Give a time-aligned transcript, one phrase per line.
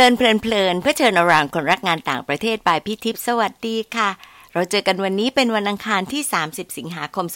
[0.00, 4.10] เลินเพลินเพลินเพื่อเชิญอรางคนรักงานต่างประเทศปายพี่ทิพย์สวัสดีค่ะ
[4.52, 7.26] เราเจอกันวันนี้เป็นวันอังคารที่ 30 สิงหาคม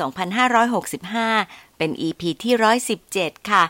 [1.24, 2.54] 2565 เป็น EP ที่
[3.02, 3.62] 117 ค่ะ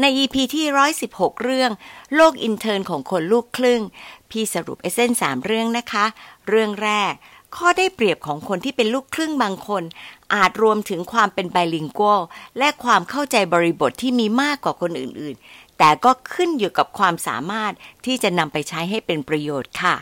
[0.00, 0.66] ใน EP ที่
[1.04, 1.70] 116 เรื่อง
[2.14, 3.82] โลกอินเทอร์นของคนลูกครึ่ง
[4.30, 6.04] พี่สรุปเอเซนสามเรื่องนะคะ
[6.48, 7.12] เรื่องแรก
[7.56, 9.82] ข้อได้เปรียบของคนที่เป็นลูกครึ่งบางคน
[10.34, 12.20] อาจรวมถึงความเป็นไบลิงกัล
[12.58, 17.72] และความเข้าใจบริบทที่มีมากกว่าคนอื่นๆ แต่ก็ขึ้นอยู่กับความสามารถ
[18.06, 19.94] ที่จะนำไปใช้ให้เป็นประโยชน์ค่ะ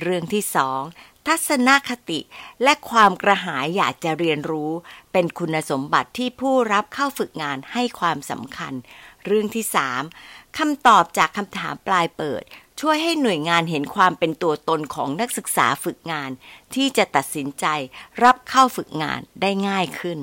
[0.00, 0.82] เรื่องที่สอง
[1.26, 2.20] ทัศนคติ
[2.62, 4.72] และความกระหายอยากจะเรียนรู้
[5.12, 8.72] เป็นคุณสมบัติที่ผู้รับเข้าฝึกงานให้ความสำคัญ
[9.26, 10.02] เรื่องที่สาม
[10.58, 12.42] คำตอบจากคำถามปลายเปิด
[12.80, 16.30] ช่วยให้หน่วยงานเห็นความเป็นตัวตนของนักศึกษาฝึกงาน
[16.74, 17.66] ที่จะตัดสินใจ
[18.22, 20.18] รับเข้าฝึกงานได้ง่ายขึ้น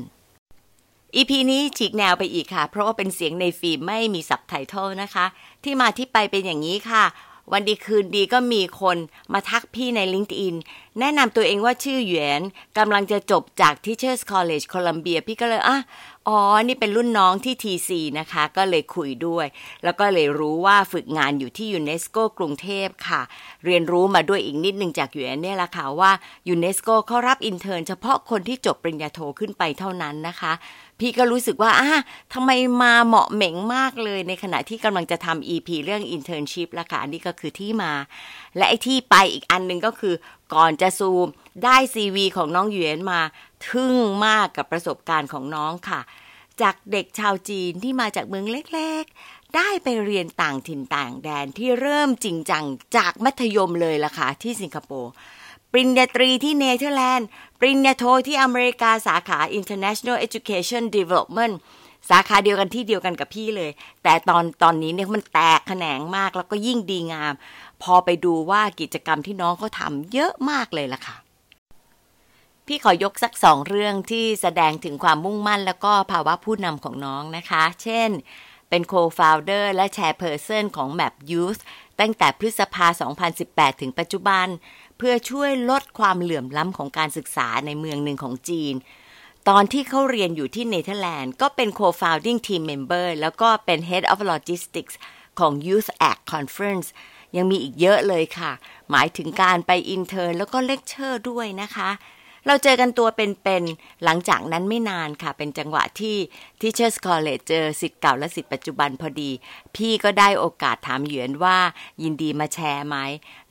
[1.16, 5.26] อีพีนี้ฉีกแนวไปอีกค่ะ เพราะว่าเป็นเสียงในฟิล์มไม่มีสับไตเติลนะคะ
[5.64, 7.06] ที่มาที่ไปเป็นอย่างนี้ค่ะ
[7.52, 8.98] วันดีคืนดีก็มีคน
[9.34, 10.56] มาทักพี่ใน LinkedIn
[11.00, 12.42] แนะนำตัวเองว่าชื่อหยวน
[12.78, 15.80] กำลังจะจบจาก Teachers College Columbia พี่ก็เลยอะ
[16.28, 19.46] อ๋อ นี่เป็นรุ่นน้องที่ TC นะคะ ก็เลยคุยด้วย
[19.84, 23.22] แล้วก็เลยรู้ว่าฝึกงานอยู่ที่ยูเนสโกกรุงเทพค่ะ
[23.66, 26.12] เรียนรู้มาด้วยอีกนิดนึงจากหยนเนี่ยละค่ะว่า
[26.50, 30.54] ยูเนสโกเขารับอินเทอร์นเฉพาะคนที่จบปริญญาโทขึ้นไปเท่านั้นนะคะ
[31.02, 32.02] พี่ก็รู้สึกว่าอะ
[32.34, 37.94] ทำไมมาเหมาะเหม็งมากเลย ในขณะที่กำลังจะทำ EP เรื่อง internship ละค่ะ อันนี้ก็คือที่มา
[38.58, 40.16] และไอ้ที่ไปอีกอันหนึ่งก็คือ
[40.54, 41.28] ก่อนจะซูม
[41.64, 43.20] ได้ CV ของน้องหยวนมา
[43.68, 46.02] ทึ่งมากกับประสบการณ์ของน้องค่ะ
[46.62, 52.64] จากเด็กชาวจีนที่มาจากเมืองเล็กๆ ได้ไปเรียนต่างถิ่นต่างแดนที่เริ่มจริงจัง
[52.98, 55.12] จากมัธยมเลยล่ะค่ะที่สิงคโปร์
[55.72, 57.28] ปริญญาตรีที่เนเธอร์แลนด์
[57.60, 61.54] ปริญญาโทที่อเมริกาสาขา International Education Development
[62.10, 63.72] สาขาเดียวกันที่เดียวกันกับพี่เลย
[64.04, 67.34] แต่ตอนตอนนี้เนี่ยมันแตกแขนงมากแล้วก็ยิ่งดีงาม
[67.84, 71.16] พอไปดูว่ากิจกรรมที่น้องเขาทำเยอะมากเลยล่ะค่ะ
[72.68, 78.10] พี่ขอยกสักสองเรื่องที่แสดงถึงความมุ่งมั่น แล้วก็ภาวะผู้นำของน้องนะคะ เช่น
[78.70, 81.62] เป็น co-founder และ chairperson ของ Map Youth
[82.00, 82.88] ตั้งแต่พฤษภา
[83.34, 84.48] 2018 ถึงปัจจุบัน
[85.04, 88.74] เพื่อช่วยลดความเหลื่อมล้ำของการศึกษาในเมืองหนึ่งของจีน
[89.50, 94.94] ตอนที่เขาเรียนอยู่ที่เนเธอร์แลนด์ ก็เป็น co-founding team member แล้วก็เป็น head of logistics
[95.40, 96.88] ของ Youth Act Conference
[97.36, 98.52] ยังมีอีกเยอะเลยค่ะ
[98.92, 101.90] หมายถึงการไปอินเทอร์แล้วก็เลคเชอร์ด้วยนะคะ
[102.48, 106.16] เราเจอกันตัวเป็นๆ หลังจากนั้นไม่นานค่ะ เป็นจังหวะที่
[106.62, 109.32] Teachers College เจอสิทธิ์เก่าและสิทธิ์ปัจจุบันพอดี
[109.76, 111.58] พี่ก็ได้โอกาสถามหยวนว่า
[112.04, 112.98] ยินดีมาแชร์ไหม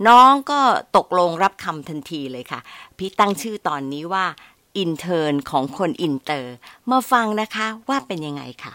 [0.06, 0.60] น้องก็
[0.96, 2.60] ตกลงรับคำทันทีเลยค่ะ
[2.98, 4.24] พี่ตั้งชื่อตอนนี้ว่า
[4.78, 6.54] อินเทอร์ของคนอินเตอร์
[6.90, 8.74] มาฟังนะคะว่าเป็นยังไงค่ะ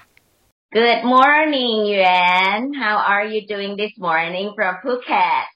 [0.77, 2.73] Good morning, Yuan.
[2.81, 5.54] How are you doing this morning from Phuket?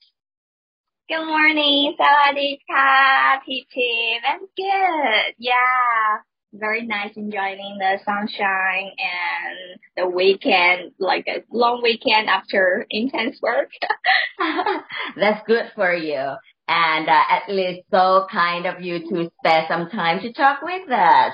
[1.09, 3.75] Good morning, Sawadika, PT.
[4.23, 5.33] I'm good.
[5.39, 6.19] Yeah,
[6.53, 13.71] very nice enjoying the sunshine and the weekend, like a long weekend after intense work.
[15.17, 16.35] That's good for you.
[16.67, 20.91] And uh, at least so kind of you to spare some time to talk with
[20.91, 21.33] us.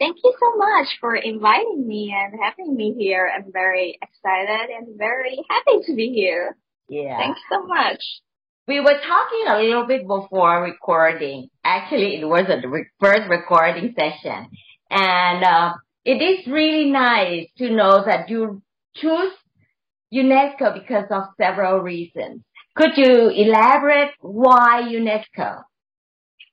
[0.00, 3.30] Thank you so much for inviting me and having me here.
[3.32, 6.56] I'm very excited and very happy to be here.
[6.88, 7.18] Yeah.
[7.18, 8.02] Thanks so much.
[8.66, 11.48] We were talking a little bit before recording.
[11.64, 14.48] Actually, it was a re- first recording session.
[14.90, 18.62] And uh, it is really nice to know that you
[18.96, 19.32] choose
[20.12, 22.42] UNESCO because of several reasons.
[22.74, 25.62] Could you elaborate why UNESCO?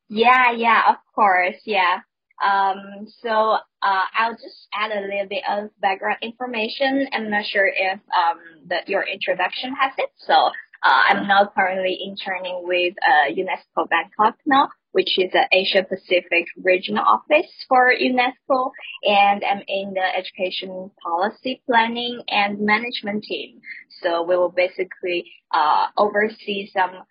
[0.10, 2.00] Yeah, yeah, of course, yeah.
[2.44, 7.08] Um, so uh, I'll just add a little bit of background information.
[7.14, 8.40] I'm not sure if um,
[8.88, 10.10] your introduction has it.
[10.18, 10.50] So
[10.84, 16.48] uh, I'm now currently interning with uh, UNESCO Bangkok now, which is the Asia Pacific
[16.64, 18.72] regional office for UNESCO,
[19.04, 23.62] and I'm in the education policy planning and management team.
[24.02, 27.04] So we will basically uh, oversee some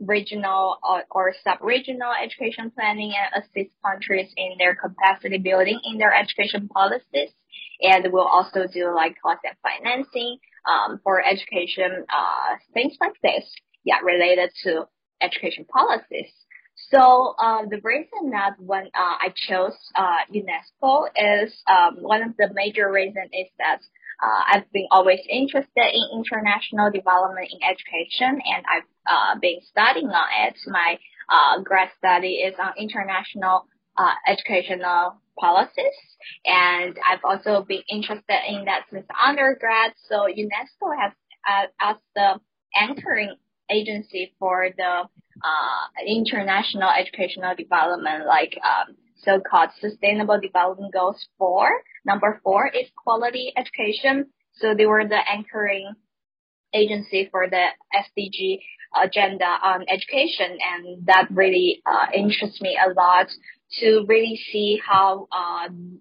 [0.00, 6.12] regional or, or sub-regional education planning and assist countries in their capacity building in their
[6.12, 7.30] education policies.
[7.80, 13.44] And we'll also do like cost and financing um, for education, uh, things like this,
[13.84, 14.84] yeah, related to
[15.20, 16.30] education policies.
[16.90, 22.36] So uh, the reason that when uh, I chose uh, UNESCO is um, one of
[22.36, 23.80] the major reasons is that
[24.22, 30.08] uh, I've been always interested in international development in education, and I've uh, been studying
[30.08, 30.56] on it.
[30.66, 30.98] My
[31.28, 33.66] uh, grad study is on international
[33.96, 35.98] uh, educational policies,
[36.44, 39.92] and I've also been interested in that since undergrad.
[40.08, 41.12] So UNESCO has
[41.48, 42.40] uh, asked the
[42.74, 43.36] anchoring
[43.70, 45.08] agency for the
[45.44, 51.70] uh, international educational development, like um, so-called Sustainable Development Goals 4.
[52.04, 54.26] Number four is quality education.
[54.54, 55.94] So they were the anchoring
[56.74, 58.60] agency for the SDG
[59.02, 63.28] agenda on education, and that really uh, interests me a lot
[63.80, 66.00] to really see how um,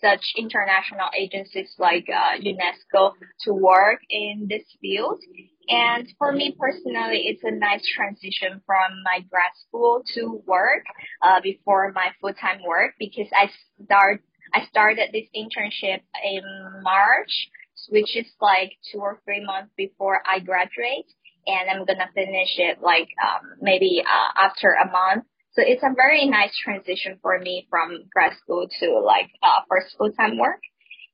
[0.00, 3.12] such international agencies like uh, UNESCO
[3.44, 5.20] to work in this field.
[5.68, 10.84] And for me personally, it's a nice transition from my grad school to work
[11.22, 13.50] uh, before my full time work because I
[13.84, 14.22] start
[14.54, 16.42] I started this internship in
[16.82, 17.48] March,
[17.90, 21.04] which is like two or three months before I graduate,
[21.46, 25.24] and I'm gonna finish it like um, maybe uh, after a month.
[25.58, 29.96] So it's a very nice transition for me from grad school to like uh, first
[29.98, 30.60] full time work.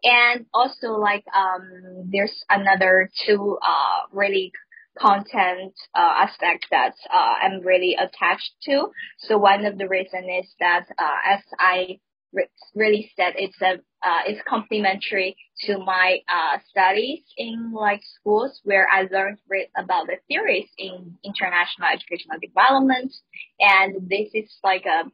[0.03, 4.53] And also like um there's another two uh really
[4.99, 8.89] content uh, aspect that uh, I'm really attached to.
[9.19, 11.99] So one of the reason is that uh, as I
[12.33, 18.61] re- really said, it's a uh, it's complementary to my uh, studies in like schools
[18.65, 19.39] where I learned
[19.77, 23.13] about the theories in international educational development,
[23.61, 25.05] and this is like a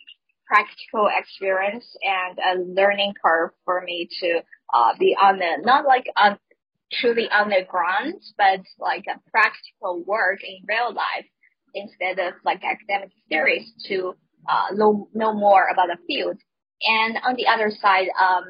[0.47, 4.41] practical experience and a learning curve for me to
[4.75, 6.39] uh, be on the not like on
[6.93, 11.27] truly on the ground, but like a practical work in real life
[11.75, 14.15] instead of like academic theories to
[14.49, 16.37] uh, know, know more about the field.
[16.83, 18.45] And on the other side, um,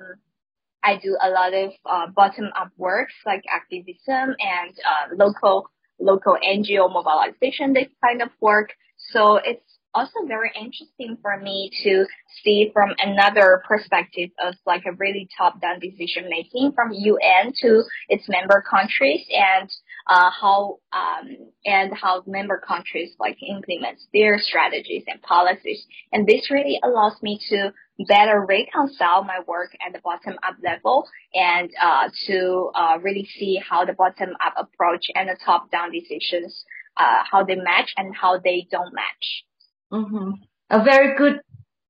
[0.82, 6.36] I do a lot of uh, bottom up works like activism and uh, local local
[6.36, 8.70] NGO mobilization, this kind of work.
[9.12, 12.06] So it's also very interesting for me to
[12.42, 17.82] see from another perspective of like a really top down decision making from UN to
[18.08, 19.70] its member countries and
[20.08, 25.84] uh, how um, and how member countries like implement their strategies and policies.
[26.12, 27.72] And this really allows me to
[28.08, 33.60] better reconcile my work at the bottom up level and uh, to uh, really see
[33.68, 36.64] how the bottom up approach and the top down decisions
[36.96, 39.44] uh, how they match and how they don't match.
[39.92, 40.30] Mm-hmm.
[40.70, 41.40] A very good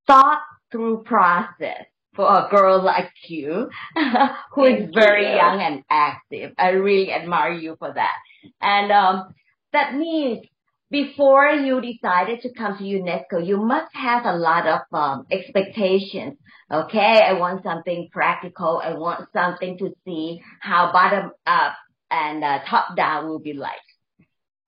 [0.07, 0.41] thought
[0.73, 3.69] through process for a girl like you
[4.55, 5.37] who Thank is very you.
[5.37, 6.53] young and active.
[6.59, 8.17] I really admire you for that.
[8.61, 9.35] And um,
[9.73, 10.47] that means
[10.91, 16.37] before you decided to come to UNESCO, you must have a lot of um, expectations.
[16.71, 18.81] Okay, I want something practical.
[18.83, 21.75] I want something to see how bottom up
[22.11, 23.79] and uh, top down will be like.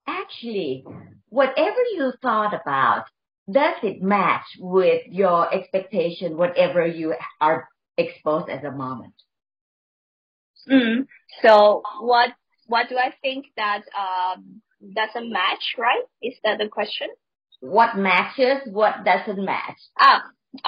[0.06, 0.84] Actually,
[1.28, 3.04] whatever you thought about,
[3.50, 9.14] does it match with your expectation, whatever you are exposed at the moment?
[10.70, 11.06] Mm.
[11.42, 12.30] So what
[12.66, 14.62] what do I think that um,
[14.94, 16.02] doesn't match, right?
[16.22, 17.08] Is that the question?
[17.60, 19.78] What matches, what doesn't match?
[19.98, 20.22] Ah,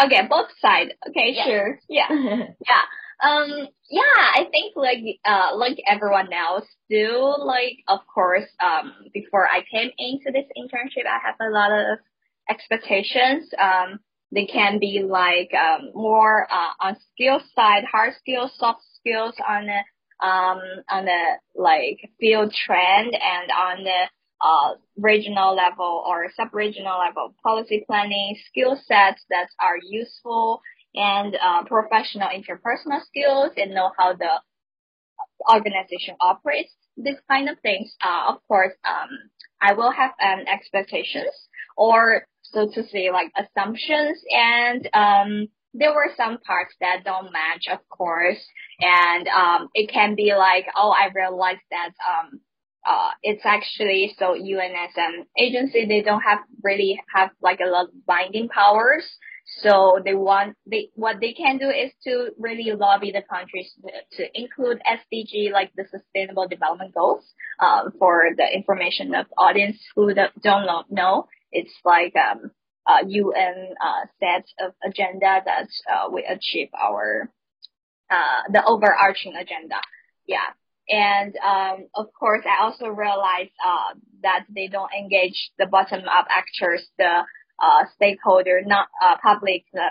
[0.04, 0.90] okay, both sides.
[1.08, 1.44] Okay, yeah.
[1.44, 1.78] sure.
[1.88, 2.08] Yeah.
[2.10, 2.84] yeah.
[3.22, 9.46] Um, yeah, I think like, uh, like everyone else do, like, of course, um, before
[9.46, 11.98] I came into this internship, I have a lot of
[12.48, 13.50] expectations.
[13.58, 14.00] Um,
[14.32, 19.66] they can be like, um, more, uh, on skill side, hard skills, soft skills on
[19.66, 19.80] the
[20.26, 21.22] um, on the
[21.54, 24.08] like field trend and on the
[24.40, 30.60] uh, regional level or sub-regional level policy planning skill sets that are useful
[30.94, 34.40] and uh, professional interpersonal skills and know how the
[35.52, 36.72] organization operates.
[36.96, 39.08] These kind of things, uh, of course, um,
[39.60, 41.34] I will have um, expectations
[41.76, 47.66] or so to say like assumptions and um, there were some parts that don't match,
[47.70, 48.38] of course,
[48.80, 52.40] and um, it can be like, oh, I realized that um,
[52.86, 58.06] uh, it's actually so UNSM agency they don't have really have like a lot of
[58.06, 59.04] binding powers.
[59.60, 63.72] So they want they what they can do is to really lobby the countries
[64.12, 67.24] to, include SDG like the Sustainable Development Goals.
[67.60, 72.50] Um, for the information of audience who don't know, it's like um
[73.06, 77.30] UN uh, set of agenda that uh, we achieve our
[78.10, 79.76] uh, the overarching agenda.
[80.26, 80.52] Yeah.
[80.88, 86.86] And um, of course, I also realized uh, that they don't engage the bottom-up actors,
[86.98, 87.24] the
[87.62, 89.90] uh, stakeholder, not uh, public, uh,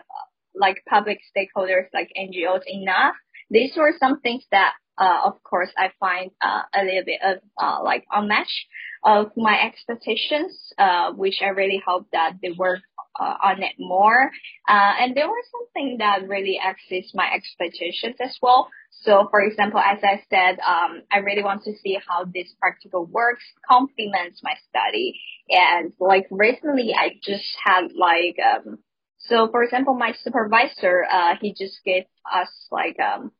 [0.53, 3.15] like public stakeholders like NGOs enough.
[3.49, 7.37] These were some things that, uh, of course, I find uh, a little bit of
[7.57, 8.67] uh, like unmatched
[9.05, 12.81] of my expectations, uh, which I really hope that they work
[13.19, 14.31] uh, on it more.
[14.67, 18.69] Uh, and there was something that really exceeds my expectations as well.
[19.03, 23.05] So for example, as I said, um, I really want to see how this practical
[23.05, 25.19] works complements my study.
[25.49, 28.79] And like recently I just had like, um,
[29.17, 33.31] so for example, my supervisor, uh, he just gave us like, um,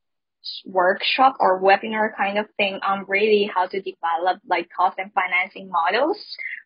[0.66, 5.70] workshop or webinar kind of thing on really how to develop like cost and financing
[5.70, 6.18] models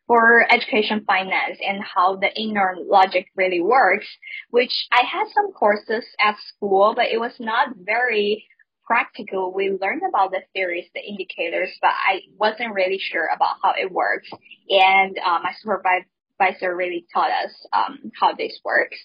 [0.07, 4.07] for education finance and how the inner logic really works,
[4.49, 8.45] which I had some courses at school, but it was not very
[8.85, 9.53] practical.
[9.53, 13.91] We learned about the theories, the indicators, but I wasn't really sure about how it
[13.91, 14.29] works.
[14.69, 18.97] And uh, my supervisor really taught us um, how this works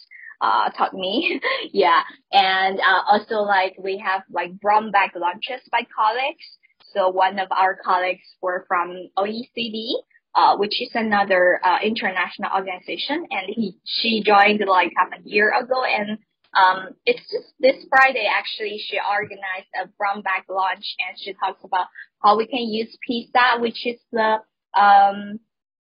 [0.42, 1.40] uh, taught me.
[1.72, 2.02] yeah.
[2.32, 6.44] And uh, also like we have like brown bag lunches by colleagues.
[6.92, 9.92] So one of our colleagues were from OECD,
[10.34, 15.56] uh, which is another uh, international organization, and he she joined like half a year
[15.56, 16.18] ago, and
[16.54, 21.64] um, it's just this Friday actually she organized a brown bag lunch, and she talks
[21.64, 21.86] about
[22.22, 24.38] how we can use PISA, which is the
[24.78, 25.38] um,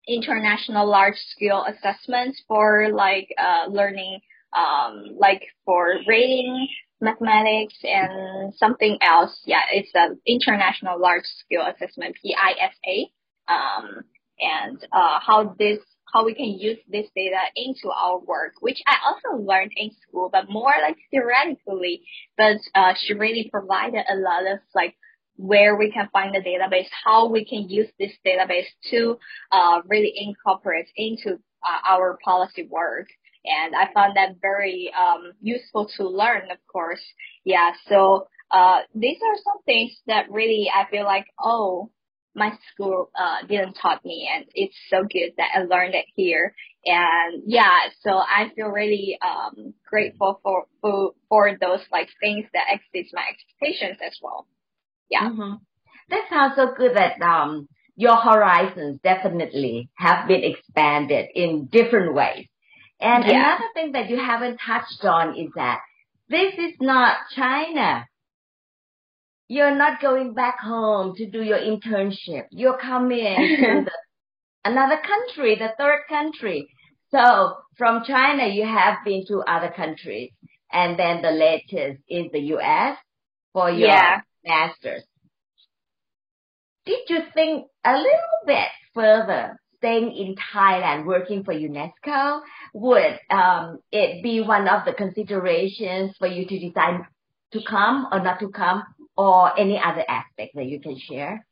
[0.09, 4.21] international large scale assessments for like uh, learning
[4.53, 6.69] um, like for rating,
[7.01, 9.41] mathematics, and something else.
[9.45, 13.07] Yeah, it's an international large scale assessment, PISA.
[13.49, 14.05] Um,
[14.39, 15.79] and uh, how this
[16.13, 20.31] how we can use this data into our work, which I also learned in school,
[20.33, 22.03] but more like theoretically.
[22.37, 24.95] But uh, she really provided a lot of like
[25.37, 29.19] where we can find the database, how we can use this database to
[29.53, 31.35] uh, really incorporate into
[31.67, 33.09] uh, our policy work
[33.47, 37.03] and I found that very um, useful to learn, of course.
[37.45, 41.91] Yeah, so uh, these are some things that really I feel like, oh,
[42.35, 46.55] my school uh, didn't taught me, and it's so good that I learned it here.
[46.85, 52.67] And yeah, so I feel really um, grateful for, for for those like things that
[52.71, 54.47] exceeds my expectations as well.
[55.11, 55.55] Yeah, mm-hmm.
[56.11, 56.95] that sounds so good.
[56.95, 62.47] That um, your horizons definitely have been expanded in different ways.
[63.01, 63.57] And yeah.
[63.57, 65.81] another thing that you haven't touched on is that
[66.29, 68.07] this is not China.
[69.49, 72.47] You're not going back home to do your internship.
[72.51, 73.91] You're coming to the,
[74.65, 76.69] another country, the third country.
[77.11, 80.33] So from China, you have been to other countries.
[80.73, 82.99] And then the latest is the US
[83.53, 84.21] for your yeah.
[84.45, 85.05] master's.
[86.85, 92.41] Did you think a little bit further staying in Thailand working for UNESCO,
[92.75, 97.01] would um, it be one of the considerations for you to decide
[97.53, 98.83] to come or not to come,
[99.17, 101.47] or any other aspect that you can share?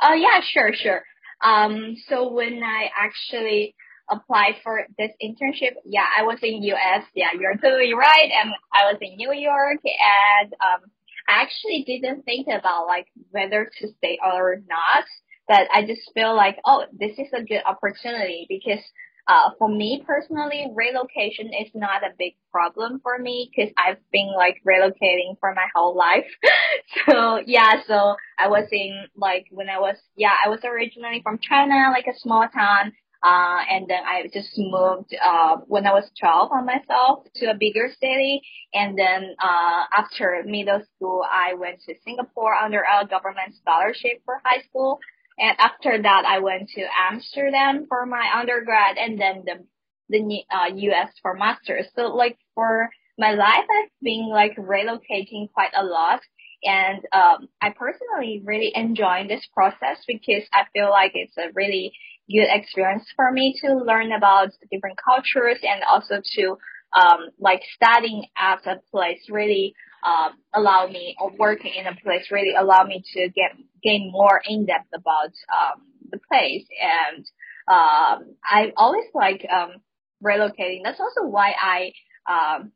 [0.00, 1.02] Oh yeah, sure, sure.
[1.42, 3.74] Um, so when I actually
[4.10, 7.04] applied for this internship, yeah, I was in US.
[7.14, 8.30] Yeah, you're totally right.
[8.42, 10.90] And I was in New York and, um,
[11.28, 15.04] I actually didn't think about like whether to stay or not.
[15.48, 18.82] But I just feel like, oh, this is a good opportunity because
[19.28, 24.32] uh, for me personally, relocation is not a big problem for me because I've been
[24.36, 26.26] like relocating for my whole life.
[27.08, 31.38] so yeah, so I was in like when I was yeah I was originally from
[31.38, 32.92] China, like a small town.
[33.24, 37.54] Uh, and then I just moved, uh, when I was 12 on myself to a
[37.54, 38.40] bigger city.
[38.74, 44.40] And then, uh, after middle school, I went to Singapore under a government scholarship for
[44.44, 44.98] high school.
[45.38, 49.64] And after that, I went to Amsterdam for my undergrad and then the,
[50.08, 51.86] the uh, US for master's.
[51.96, 56.20] So like for my life, I've been like relocating quite a lot.
[56.64, 61.92] And, um, I personally really enjoy this process because I feel like it's a really
[62.30, 66.58] good experience for me to learn about different cultures and also to,
[66.92, 72.26] um, like studying at a place really um, allow me or working in a place
[72.30, 77.26] really allow me to get gain more in depth about um, the place and
[77.68, 79.80] um, I always like um,
[80.22, 80.80] relocating.
[80.84, 81.92] That's also why I
[82.28, 82.72] um,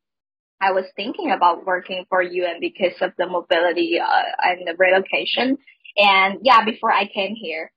[0.60, 5.58] I was thinking about working for UN because of the mobility uh, and the relocation.
[5.96, 7.72] And yeah, before I came here,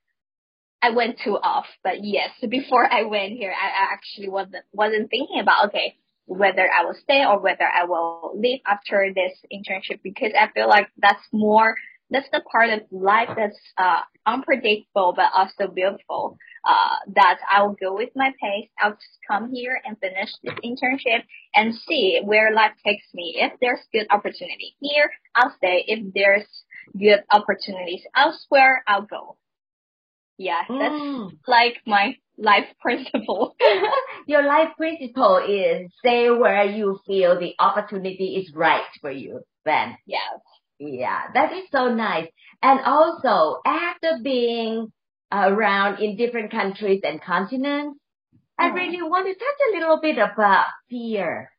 [0.81, 1.65] I went too off.
[1.83, 5.95] But yes, before I went here, I actually wasn't wasn't thinking about okay,
[6.29, 10.69] whether I will stay or whether I will leave after this internship because I feel
[10.69, 11.75] like that's more
[12.12, 16.38] that's the part of life that's uh, unpredictable but also beautiful.
[16.67, 18.69] Uh, that I will go with my pace.
[18.79, 21.24] I'll just come here and finish this internship
[21.55, 23.38] and see where life takes me.
[23.39, 25.86] If there's good opportunity here, I'll stay.
[25.88, 26.45] If there's
[26.98, 29.38] good opportunities elsewhere, I'll go.
[30.39, 31.31] Yeah, that's mm.
[31.48, 33.58] like my life principle.
[34.25, 39.41] Your life principle is stay where you feel the opportunity is right for you.
[39.65, 39.98] Then.
[40.05, 40.39] Yes.
[40.79, 42.29] Yeah, that is so nice.
[42.63, 44.93] And also, after being
[45.29, 48.00] around in different countries and continents,
[48.58, 48.75] I mm-hmm.
[48.75, 51.51] really want to touch a little bit about fear.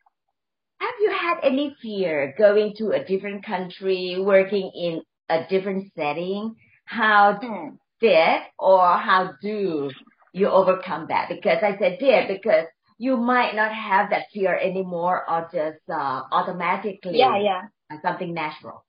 [0.81, 6.55] Have you had any fear going to a different country, working in a different setting?
[6.87, 7.77] How mm.
[8.01, 9.91] Did or how do
[10.33, 11.29] you overcome that?
[11.29, 12.67] Because I said did because
[12.99, 17.63] you might not have that fear anymore or just uh, automatically yeah, yeah.
[18.03, 18.85] something natural.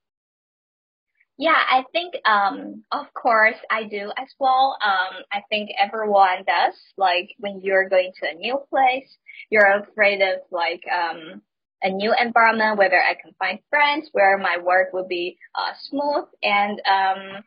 [1.38, 4.78] Yeah, I think um of course I do as well.
[4.84, 6.76] Um I think everyone does.
[6.98, 9.18] Like when you're going to a new place,
[9.50, 11.42] you're afraid of like um
[11.84, 16.26] a new environment, whether I can find friends, where my work will be uh, smooth,
[16.44, 17.44] and um,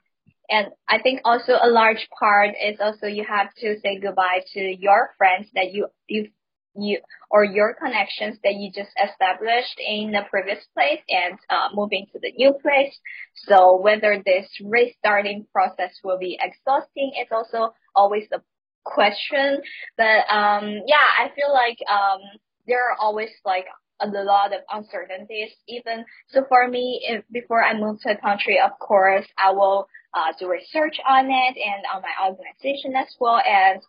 [0.48, 4.60] and I think also a large part is also you have to say goodbye to
[4.60, 6.28] your friends that you you
[6.76, 6.98] you
[7.30, 12.18] or your connections that you just established in the previous place and uh, moving to
[12.20, 12.98] the new place.
[13.46, 18.40] So whether this restarting process will be exhausting, it's also always a
[18.84, 19.62] question.
[19.96, 22.20] But um, yeah, I feel like um,
[22.66, 23.66] there are always like
[24.00, 25.50] a lot of uncertainties.
[25.68, 29.88] Even so, for me, if, before I move to a country, of course, I will
[30.14, 33.40] uh, do research on it and on my organization as well.
[33.44, 33.82] And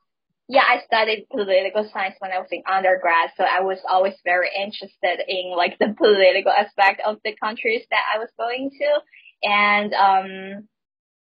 [0.48, 4.50] yeah, I studied political science when I was in undergrad, so I was always very
[4.56, 9.94] interested in like the political aspect of the countries that I was going to, and
[9.94, 10.68] um,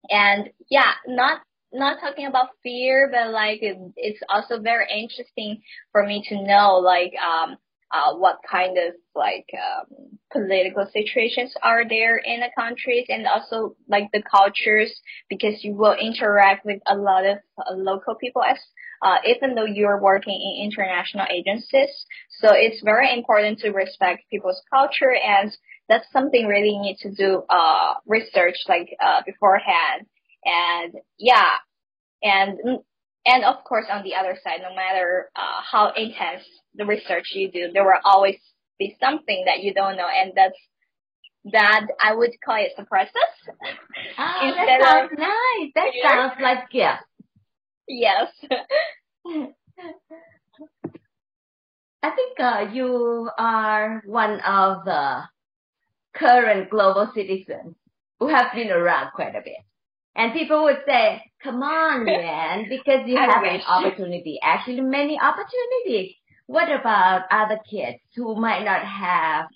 [0.10, 1.42] and yeah, not
[1.74, 6.78] not talking about fear, but like it, it's also very interesting for me to know
[6.78, 7.58] like um
[7.92, 13.76] uh, what kind of like um, political situations are there in the countries and also
[13.88, 14.94] like the cultures
[15.30, 18.58] because you will interact with a lot of uh, local people as
[19.02, 21.90] uh, even though you're working in international agencies.
[22.40, 25.56] So it's very important to respect people's culture and
[25.88, 30.08] that's something really need to do uh, research like uh, beforehand.
[30.44, 31.52] And yeah,
[32.22, 32.58] and
[33.26, 36.44] and of course on the other side, no matter uh, how intense
[36.78, 38.38] the research you do, there will always
[38.80, 40.58] be something that you don't know, and that's
[41.52, 43.14] that I would call it surprises.
[44.20, 45.72] Oh, that sounds of, nice.
[45.76, 47.04] That sounds like gift.
[47.88, 48.32] Yes.
[52.04, 55.22] I think uh, you are one of the
[56.16, 57.76] current global citizens
[58.20, 59.58] who have been around quite a bit.
[60.16, 64.40] And people would say, come on, man, because you have an opportunity.
[64.42, 66.16] Actually, many opportunities.
[66.48, 69.48] What about other kids who might not have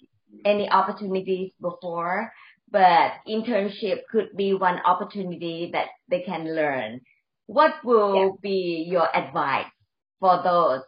[0.46, 2.32] any opportunities before,
[2.70, 7.02] but internship could be one opportunity that they can learn?
[7.48, 8.30] What will yeah.
[8.42, 9.72] be your advice
[10.20, 10.84] for those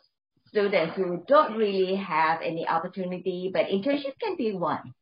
[0.47, 4.93] students who don't really have any opportunity, but internship can be one?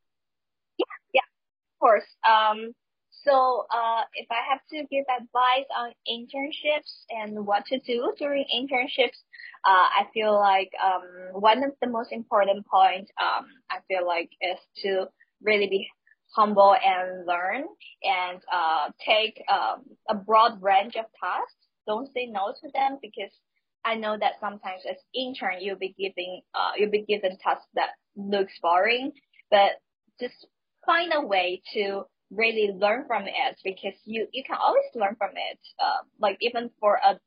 [0.77, 2.05] Yeah, yeah, of course.
[2.23, 2.73] Um,
[3.23, 8.45] so uh, if I have to give advice on internships and what to do during
[8.53, 9.17] internships,
[9.65, 14.29] uh, I feel like um, one of the most important points um, I feel like
[14.41, 15.05] is to
[15.43, 15.87] really be
[16.35, 17.63] humble and learn
[18.03, 21.55] and uh, take um, a broad range of tasks.
[21.87, 23.31] Don't say no to them because
[23.83, 27.89] I know that sometimes as intern you'll be giving uh, you'll be given tasks that
[28.15, 29.11] looks boring,
[29.49, 29.71] but
[30.19, 30.47] just
[30.85, 35.31] find a way to really learn from it because you, you can always learn from
[35.31, 35.59] it.
[35.79, 37.19] Uh, like even for a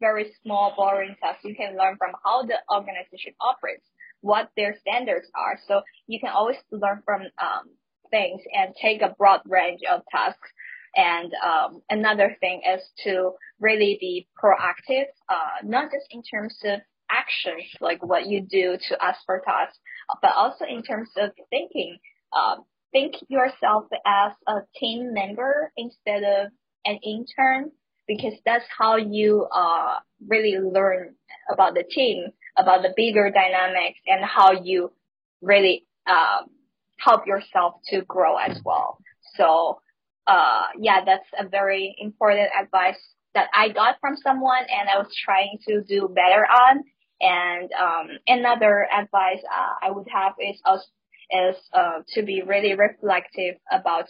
[0.00, 3.86] very small boring task, you can learn from how the organization operates,
[4.20, 5.58] what their standards are.
[5.66, 7.68] So you can always learn from um,
[8.10, 10.48] things and take a broad range of tasks.
[10.94, 16.80] And um, another thing is to really be proactive, uh, not just in terms of
[17.10, 19.78] actions, like what you do to ask for tasks,
[20.20, 21.98] but also in terms of thinking.
[22.32, 26.52] Um, think yourself as a team member instead of
[26.84, 27.70] an intern
[28.06, 31.14] because that's how you uh, really learn
[31.52, 32.26] about the team,
[32.58, 34.92] about the bigger dynamics and how you
[35.40, 36.50] really um,
[36.98, 38.98] help yourself to grow as well.
[39.36, 39.80] So
[40.26, 42.98] uh, yeah, that's a very important advice
[43.34, 46.84] that I got from someone and I was trying to do better on.
[47.20, 50.84] And um, another advice uh, I would have is also
[51.32, 54.06] is uh, to be really reflective about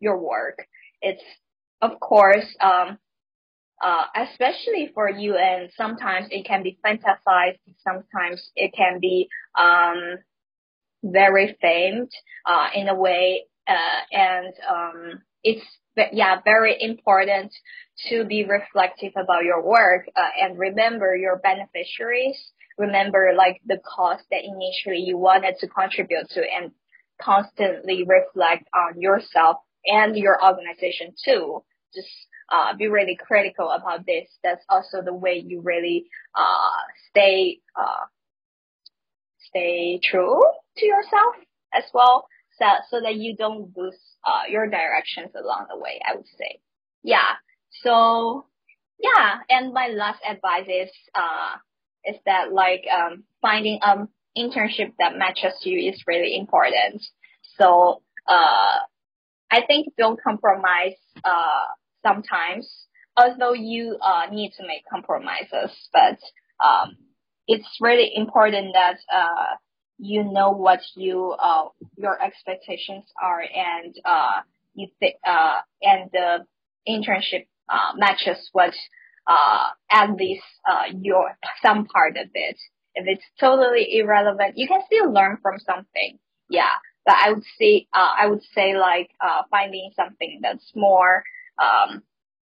[0.00, 0.66] your work.
[1.00, 1.22] It's
[1.80, 2.98] of course, um,
[3.82, 7.58] uh, especially for you, and sometimes it can be fantasized.
[7.84, 9.28] Sometimes it can be
[9.58, 10.18] um,
[11.02, 12.10] very famed
[12.46, 15.64] uh, in a way, uh, and um, it's
[16.12, 17.52] yeah very important
[18.08, 22.36] to be reflective about your work uh, and remember your beneficiaries.
[22.78, 26.72] Remember like the cause that initially you wanted to contribute to and
[27.20, 31.62] constantly reflect on yourself and your organization too.
[31.94, 32.08] Just
[32.50, 34.28] uh, be really critical about this.
[34.42, 36.78] That's also the way you really uh,
[37.10, 38.06] stay uh,
[39.48, 40.40] stay true
[40.76, 41.34] to yourself
[41.74, 42.26] as well,
[42.58, 46.00] so so that you don't lose uh, your directions along the way.
[46.06, 46.60] I would say,
[47.02, 47.36] yeah.
[47.82, 48.46] So
[48.98, 51.56] yeah, and my last advice is uh
[52.08, 57.02] is that like um finding um internship that matches you is really important.
[57.58, 58.76] So uh
[59.50, 61.66] I think don't compromise uh
[62.06, 66.18] sometimes, although you uh need to make compromises, but
[66.64, 66.96] um
[67.46, 69.56] it's really important that uh
[69.98, 74.40] you know what you uh your expectations are and uh
[74.74, 76.44] you think uh and the
[76.88, 78.72] internship uh matches what
[79.28, 82.56] uh at least uh your some part of it.
[82.94, 86.18] If it's totally irrelevant, you can still learn from something.
[86.50, 86.72] Yeah.
[87.06, 91.22] But I would say uh I would say like uh finding something that's more
[91.58, 92.02] um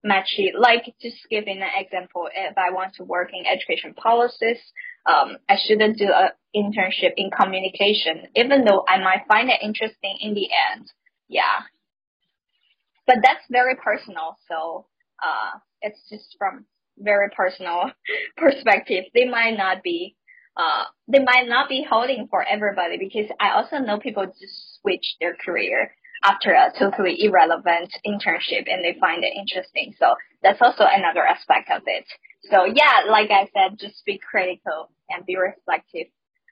[0.05, 4.59] matchy like just giving an example if I want to work in education policies
[5.07, 10.19] um, I shouldn't do an internship in communication, even though I might find it interesting
[10.21, 10.87] in the end.
[11.29, 11.65] Yeah.
[13.07, 14.37] But that's very personal.
[14.49, 14.87] So,
[15.23, 16.67] uh, it's just from
[16.99, 17.91] very personal
[18.37, 19.05] perspective.
[19.15, 20.17] They might not be,
[20.57, 25.17] uh, they might not be holding for everybody because I also know people just switch
[25.21, 25.93] their career
[26.25, 29.95] after a totally irrelevant internship and they find it interesting.
[29.99, 32.05] So that's also another aspect of it.
[32.51, 36.09] So yeah, like I said, just be critical and be reflective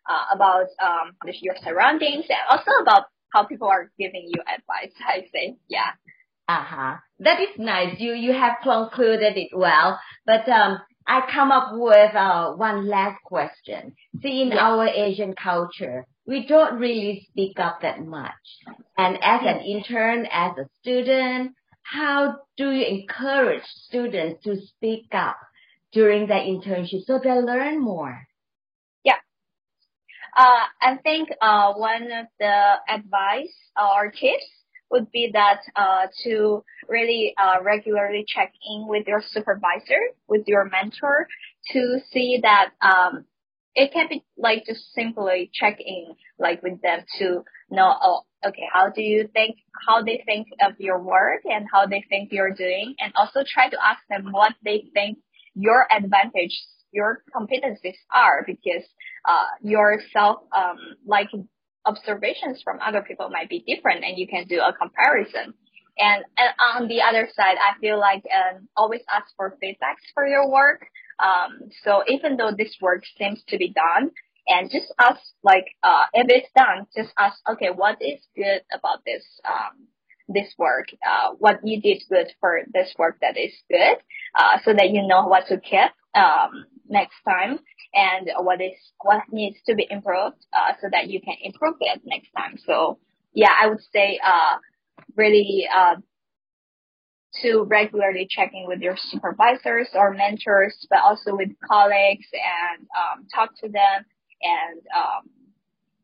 [0.09, 4.95] uh, about um, your surroundings and also about how people are giving you advice.
[5.07, 5.93] I say, yeah.
[6.49, 6.97] Uh huh.
[7.21, 8.01] That is nice.
[8.01, 13.23] You you have concluded it well, but um, I come up with uh, one last
[13.25, 13.95] question.
[14.23, 18.33] See, in our Asian culture, we don't really speak up that much.
[18.97, 25.39] And as an intern, as a student, how do you encourage students to speak up
[25.93, 28.27] during their internship so they learn more?
[29.05, 29.21] Yeah.
[30.37, 34.58] Uh, I think uh, one of the advice or tips
[34.91, 40.69] would be that uh, to really uh, regularly check in with your supervisor, with your
[40.71, 41.27] mentor,
[41.73, 43.25] to see that um,
[43.75, 48.67] it can be like just simply check in like with them to know oh okay
[48.73, 52.55] how do you think how they think of your work and how they think you're
[52.55, 55.19] doing and also try to ask them what they think
[55.55, 58.85] your advantages your competencies are because
[59.29, 61.29] uh, your self um, like
[61.89, 65.55] observations from other people might be different and you can do a comparison.
[65.99, 70.27] And, and on the other side, I feel like um, always ask for feedbacks for
[70.27, 70.87] your work.
[71.19, 74.11] Um, so even though this work seems to be done,
[74.49, 79.01] and just ask like uh, if it's done, just ask okay, what is good about
[79.05, 79.87] this um,
[80.29, 83.97] this work, uh, what you did good for this work that is good,
[84.39, 87.59] uh, so that you know what to keep um, next time
[87.95, 92.01] and what is what needs to be improved, uh, so that you can improve it
[92.05, 92.57] next time.
[92.67, 92.99] So
[93.33, 94.59] yeah, I would say uh,
[95.17, 95.97] really uh,
[97.43, 103.51] to regularly checking with your supervisors or mentors, but also with colleagues and um, talk
[103.61, 104.05] to them
[104.43, 105.31] and um,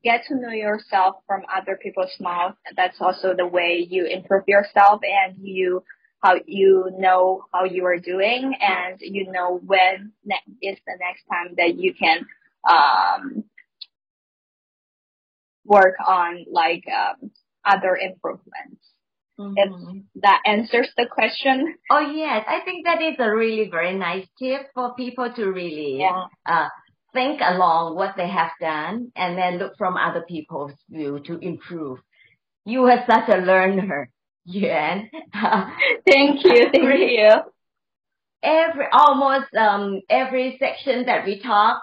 [0.04, 2.54] get to know yourself from other people's mouth.
[2.76, 5.82] That's also the way you improve yourself and you
[6.22, 11.24] how you know how you are doing and you know when ne- is the next
[11.30, 12.26] time that you can
[12.68, 13.44] um,
[15.64, 17.30] work on like um,
[17.64, 18.80] other improvements.
[19.38, 19.54] Mm-hmm.
[19.56, 21.74] If that answers the question.
[21.90, 25.98] Oh yes, I think that is a really very nice tip for people to really
[25.98, 26.26] yeah.
[26.46, 26.68] uh,
[27.13, 31.99] think along what they have done and then look from other people's view to improve.
[32.65, 34.09] You are such a learner,
[34.45, 35.09] Yuan.
[35.33, 37.29] thank you, thank you.
[38.41, 41.81] Every almost um every section that we talk,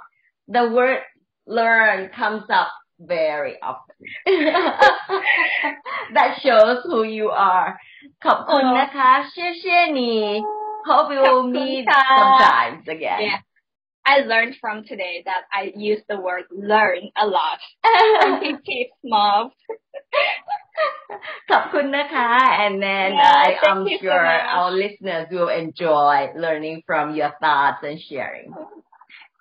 [0.49, 1.01] the word
[1.47, 3.97] learn comes up very often.
[6.15, 7.79] that shows who you are.
[8.25, 10.15] ขอบคุณนะคะเชื่อเชื่อนี
[10.89, 11.85] Hope we will meet
[12.21, 13.21] sometimes again.
[13.27, 13.39] Yeah.
[14.07, 17.59] I learned from today that I use the word learn a lot.
[17.85, 19.51] it keeps small.
[21.51, 22.29] ขอบคุณนะคะ
[22.65, 27.81] and then yeah, uh, I'm sure so our listeners will enjoy learning from your thoughts
[27.89, 28.49] and sharing.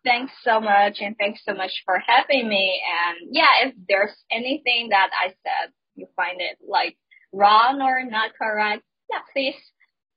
[0.10, 2.66] Thanks so much and thanks so much for having me
[3.00, 5.66] and yeah if there's anything that I said
[6.00, 6.96] you find it like
[7.34, 9.56] wrong or not correct yeah, please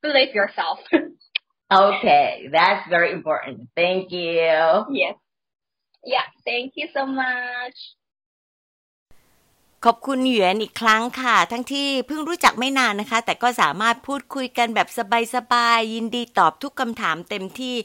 [0.03, 0.79] believe yourself.
[1.74, 3.70] okay, that's very important.
[3.76, 4.86] Thank you.
[4.92, 5.16] Yes.
[6.06, 7.78] Yeah, thank you so much.
[9.88, 14.88] ขอบคุณหยวนอีกครั้งค่ะ ทั้งที่เพิ่งรู้จักไม่นานนะคะ แต่ก็สามารถพูดคุยกันแบบ
[15.36, 17.76] สบายๆยินดีตอบทุกคำถามเต็มที่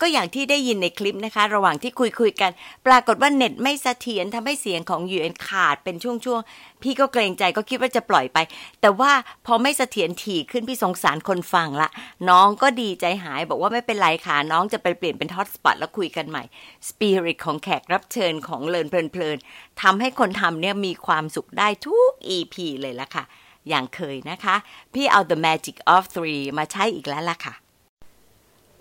[0.00, 2.50] ก็อย่างที่ได้ยินในคลิปนะคะ ระหว่างที่คุยคุยกัน
[2.86, 8.38] ปรากฏว่าเน็ตไม่เสถียรทำให้เสียงของหยวนขาดเป็นช่วงๆ พี่ก็เกรงใจก็คิดว่าจะปล่อยไป
[8.80, 9.12] แต่ว่า
[9.46, 11.88] พอไม่เสถียรถี่ขึ้นพี่สงสารคนฟังละ
[12.28, 16.42] น้องก็ดีใจหายบอกว่าไม่เป็นไรค่ะ น้องจะไปเปลี่ยนเป็นฮอตสปอตแล้วคุยกันใหม่
[16.88, 23.24] สปิริตของแขกรับเชิญของเลินเพลินๆทำให้คนทำเนี่ยมีความสุขได้ทุก EP เลยละค่ะ
[23.68, 24.56] อย่างเคยนะคะ
[24.92, 27.54] พี่เอา The Magic of Three มาใช้อีกแล้วล่ะค่ะ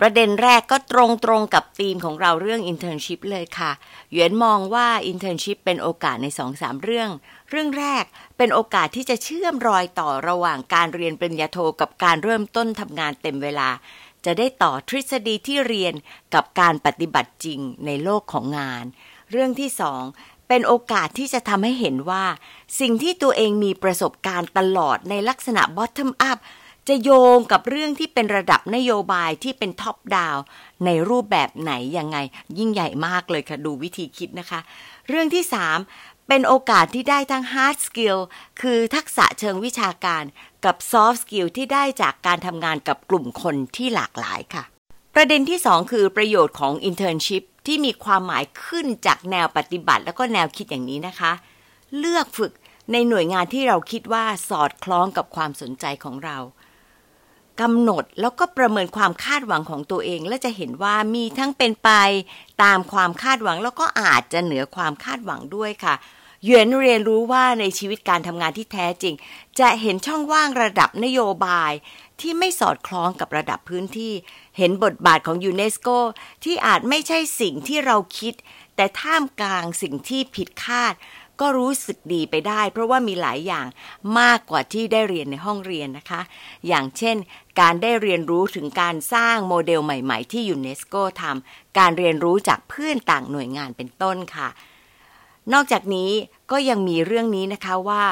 [0.01, 3.71] ประเด็นแรกก็ตรงตรงกับธีมของเราเรื่อง internship เลยค่ะ
[4.11, 7.09] หยวนมองว่า internship เป็นโอกาสในสองสามเรื่อง
[7.55, 8.05] เรื่องแรก
[8.37, 13.69] เป็นโอกาสที่จะเชื่อมรอยต่อระหว่างการเรียนปริญญาโทกับการเริ่มต้นทำงานเต็มเวลา
[14.25, 15.93] จะได้ต่อทฤษฎีที่เรียน
[16.33, 18.85] กับการปฏิบัติจริงในโลกของงาน
[19.31, 20.03] เรื่องที่สอง
[20.47, 22.25] เป็นโอกาสที่จะทำให้เห็นว่า
[22.79, 26.39] สิ่งที่ตัวเองมีประสบการณ์ตลอดในลักษณะ bottom up
[26.87, 30.37] จะโยงกับเรื่องที่เป็นระดับนโยบายที่เป็นท็อปดาว
[30.85, 32.17] ในรูปแบบไหนยังไง
[32.57, 34.59] ยิ่งใหญ่มากเลยค่ะ ดูวิธีคิดนะคะ
[35.09, 35.43] เรื่องที่
[35.81, 38.19] 3 เป็นโอกาสที่ได้ทั้ง hard skill
[38.61, 40.23] คือทักษะเชิงวิชาการ
[40.65, 44.63] กับ soft skill ที่ได้จากการทำงานกับกลุ่มคนที่หลากหลายค่ะ
[45.15, 51.31] ประเด็นที่ 2 คือประโยชน์ของ internship ที่มีความหมายขึ้นจากแนวปฏิบัติ แล้วก็แนวคิดอย่างนี้นะคะ
[51.97, 52.51] เลือกฝึก
[52.91, 56.37] ในหน่วยงานที่เราคิดว่าสอดคล้องกับความสนใจของเรา
[57.61, 61.89] กำหนดแล้วก็ประเมินความคาดหวังของตัวเอง และจะเห็นว่ามีทั้งเป็นไป
[62.63, 65.95] ตามความคาดหวังแล้วก็อาจจะเหนือความคาดหวังด้วยค่ะ
[66.43, 69.15] เหยนเรียนรู้ว่าในชีวิตการทำงานที่แท้จริง
[69.59, 71.71] จะเห็นช่องว่างระดับนโยบาย
[72.21, 74.13] ที่ไม่สอดคล้องกับระดับพื้นที่
[74.57, 75.87] เห็นบทบาทของยูเนสโก
[76.43, 78.33] ที่อาจไม่ใช่สิ่งที่เราคิด
[78.75, 80.93] แต่ท่ามกลางสิ่งที่ผิดคาด
[81.43, 83.65] ก็รู้สึกดีไปได้ เพราะว่ามีหลายอย่าง
[84.19, 86.21] มากกว่าที่ได้เรียนในห้องเรียนนะคะ
[86.67, 87.15] อย่างเช่น
[87.59, 94.49] การได้เรียนรู้ถึงการสร้างโมเดลใหม่ ๆ ที่ยูเนสโกทำการเรียนรู้จากเพื่อนต่างหน่วยงานเป็นต้นค่ะ
[95.53, 96.11] นอกจากนี้
[96.51, 98.03] ก็ยังมีเรื่องนี้นะคะว่า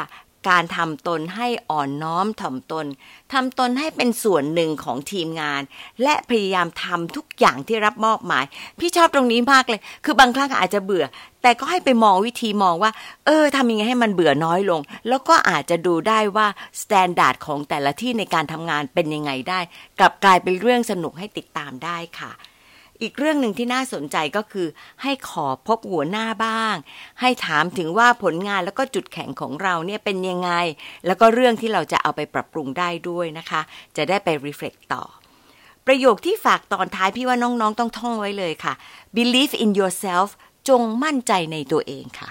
[0.49, 2.85] การทำตนให้อ่อนน้อมถ่อมตน
[3.33, 5.61] ทำตนให้เป็นส่วนหนึ่งของทีมงาน
[6.03, 8.45] และพยายามทำทุกอย่างที่รับมอบหมาย
[8.79, 11.05] พี่ชอบตรงนี้มากเลย คือบางครั้งอาจจะเบื่อ
[11.41, 12.91] แต่ก็ให้ไปมองวิธีมองว่า
[13.25, 16.47] เออทำยังไงให้มันเบื่อน้อยลง แล้วก็อาจจะดูได้ว่า
[16.81, 19.59] สแตนดาร์ดของแต่ละที่ในการทำงานเป็นยังไงได้
[19.99, 22.31] กลับกลายเป็นเรื่องสนุกให้ติดตามได้ค่ะ
[23.01, 24.67] อีกเรื่องหนึ่งที่น่าสนใจก็คือ
[25.03, 26.75] ให้ขอพบหัวหน้าบ้าง
[27.21, 30.51] ให้ถามถึงว่าผลงานแล้วก็จุดแข็งของเราเนี่ยเป็นยังไง
[31.05, 33.61] แล้วก็เรื่องที่เราจะเอาไปปรับปรุงได้ด้วยนะคะ
[33.97, 35.03] จะได้ไปรีเฟล็กต่อ
[35.87, 38.73] ประโยคที่ฝากตอนท้ายพี่ว่าน้องๆต้องท่องไว้เลยค่ะ
[39.17, 40.29] believe in yourself
[40.69, 42.29] จงมั่นใจในตัวเองค่ะ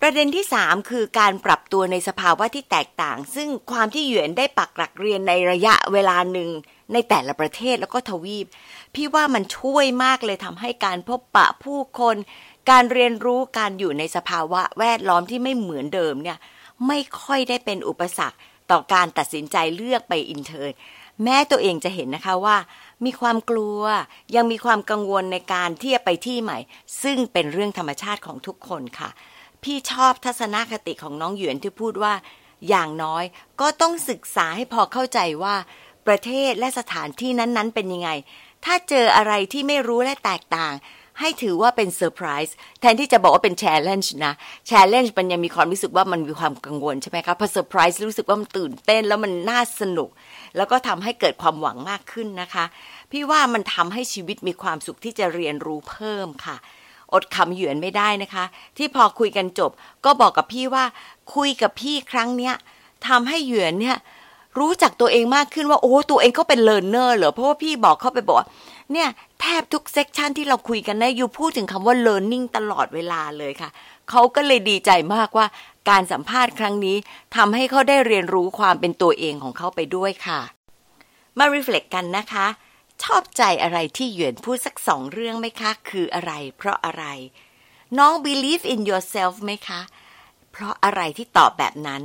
[0.00, 6.50] ประเด็นที่ 3 คือการปรับตัวในสภาวะที่แตกต่าง ซึ่งความที่หยวนได้ปักหลักเรียนในระยะเวลาหนึ่ง
[6.92, 8.46] ในแต่ละประเทศแล้วก็ทวีป
[8.94, 12.16] พี่ว่ามันช่วยมากเลยทำให้การพบปะผู้คน
[12.70, 16.38] การเรียนรู้การอยู่ในสภาวะแวดล้อมที่ไม่เหมือนเดิมเนี่ย
[16.86, 18.38] ไม่ค่อยได้เป็นอุปสรรค
[18.70, 20.74] ต่อการตัดสินใจเลือกไปอินเทอร์
[21.22, 22.56] แม้ตัวเองจะเห็นนะคะว่า
[23.04, 23.80] มีความกลัว
[24.36, 26.58] ยังมีความกังวลในการที่จะไปที่ใหม่
[27.02, 29.10] ซึ่งเป็นเรื่องธรรมชาติของทุกคนค่ะ
[29.62, 32.14] พี่ชอบทัศนคติของน้องหยวนที่พูดว่า
[32.68, 33.24] อย่างน้อย
[33.60, 35.54] ก็ต้องศึกษาให้พอเข้าใจว่า
[36.06, 38.10] ประเทศและสถานที่นั้นๆ เป็นยังไง
[38.64, 40.74] ถ้าเจออะไรที่ไม่รู้และแตกต่าง
[41.20, 44.34] ให้ถือว่าเป็นเซอร์ไพรส์แทนที่จะบอกว่าเป็นแชร์เลนจ์นะ
[44.66, 50.10] แชร์เลนจ์มันยังมีความรู้สึกว่ามันมีความกังวลใช่ไหมคะพอเซอร์ไพรส์รู้สึกว่ามันตื่นเต้นแล้วมันน่าสนุก
[50.56, 52.64] แล้วก็ทำให้เกิดความหวังมากขึ้นนะคะ
[53.10, 56.56] พี่ว่ามันทำให้ชีวิตมีความสุขที่จะเรียนรู้เพิ่มค่ะ
[57.14, 58.44] อดคำเหยวนไม่ได้นะคะ
[58.76, 59.70] ที่พอคุยกันจบ
[60.04, 60.84] ก็บอกกับพี่ว่า
[61.34, 62.54] คุยกับพี่ครั้งเนี้ย
[63.08, 63.96] ทำให้เหยวนเนี่ย
[64.58, 68.38] รู้จักตัวเองมากขึ้นว่าโอ้ตัวเองก็เป็นเลิร์นเนอร์เหรอเพราะว่าพี่บอกเขาไปบอก
[68.92, 69.08] เนี่ย
[69.40, 73.70] แทบทุกเซกชันที่เราคุยกันนะยูพูดถึงคำว่า learning ตลอดเวลาเลยค่ะ
[74.10, 75.46] เขาก็เลยดีใจมากว่า
[75.90, 76.96] การสัมภาษณ์ครั้งนี้
[77.36, 80.40] ทำให้เขาได้เรียนรู้ความเป็นตัวเองของเขาไปด้วยค่ะ
[81.38, 82.46] มารีเฟล็กกันนะคะ
[83.02, 87.04] ชอบใจอะไรที่หยวนพูดสักสองเรื่องไหมคะ คืออะไร เพราะอะไร
[87.98, 89.80] น้อง believe in yourself ไหมคะ
[90.52, 92.02] เพราะอะไรที่ตอบแบบนั้น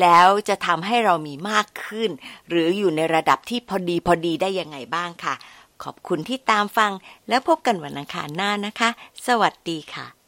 [0.00, 2.10] แล้วจะทำให้เรามีมากขึ้น
[2.48, 5.34] หรืออยู่ในระดับที่พอดีพอดีได้ยังไงบ้างค่ะ
[5.82, 6.92] ขอบคุณที่ตามฟัง
[7.28, 8.90] แล้วพบกันวันอังคารหน้านะคะ
[9.26, 10.23] สวัสดีค่ะ